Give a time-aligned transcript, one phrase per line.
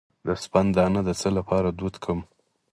[0.25, 2.19] د سپند دانه د څه لپاره دود کړم؟